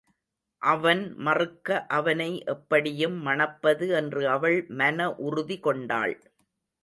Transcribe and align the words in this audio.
அவன் 0.61 1.01
மறுக்க 1.17 1.85
அவனை 1.89 2.43
எப்படியும் 2.45 3.17
மணப்பது 3.27 3.87
என்று 3.91 4.23
அவள் 4.29 4.57
மன 4.71 5.13
உறுதி 5.19 5.59
கொண்டாள். 5.59 6.15